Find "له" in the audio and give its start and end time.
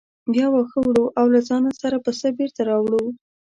1.33-1.39